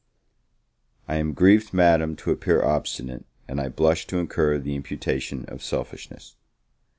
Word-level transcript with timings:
I 1.07 1.17
AM 1.17 1.33
grieved, 1.33 1.75
Madam, 1.75 2.15
to 2.15 2.31
appear 2.31 2.65
obstinate, 2.65 3.23
and 3.47 3.61
I 3.61 3.69
blush 3.69 4.07
to 4.07 4.17
incur 4.17 4.57
the 4.57 4.75
imputation 4.75 5.45
of 5.45 5.61
selfishness. 5.61 6.35